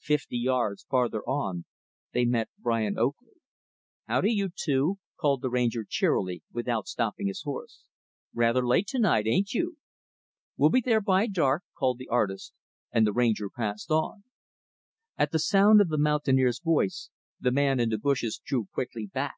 [0.00, 1.64] Fifty yards farther on,
[2.10, 3.34] they met Brian Oakley.
[4.08, 7.84] "Howdy, you two," called the Ranger, cheerily without stopping his horse.
[8.34, 9.76] "Rather late to night, ain't you?"
[10.56, 12.52] "We'll be there by dark," called the artist
[12.90, 14.24] And the Ranger passed on.
[15.16, 19.36] At sound of the mountaineer's voice, the man in the bushes drew quickly back.